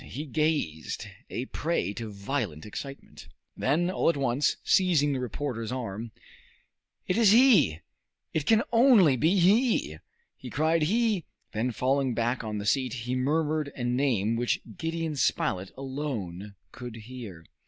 He 0.03 0.25
gazed, 0.25 1.05
a 1.29 1.45
prey 1.45 1.93
to 1.93 2.09
violent 2.11 2.65
excitement. 2.65 3.27
Then, 3.55 3.91
all 3.91 4.09
at 4.09 4.17
once, 4.17 4.57
seizing 4.63 5.13
the 5.13 5.19
reporter's 5.19 5.71
arm, 5.71 6.09
"It 7.05 7.17
is 7.19 7.29
he! 7.33 7.81
It 8.33 8.47
can 8.47 8.63
only 8.71 9.15
be 9.15 9.35
he!" 9.37 9.99
he 10.35 10.49
cried, 10.49 10.81
"he!" 10.81 11.25
Then, 11.53 11.69
falling 11.71 12.15
back 12.15 12.43
on 12.43 12.57
the 12.57 12.65
seat, 12.65 12.93
he 13.05 13.13
murmured 13.13 13.71
a 13.75 13.83
name 13.83 14.35
which 14.37 14.61
Gideon 14.75 15.17
Spilett 15.17 15.71
alone 15.77 16.55
could 16.71 16.95
hear. 16.95 17.45